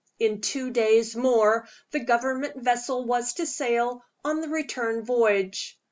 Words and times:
In 0.17 0.41
two 0.41 0.71
days 0.71 1.15
more 1.15 1.67
the 1.91 1.99
Government 1.99 2.55
vessel 2.57 3.05
was 3.05 3.33
to 3.33 3.45
sail 3.45 4.03
on 4.25 4.41
the 4.41 4.49
return 4.49 5.05
voyage. 5.05 5.77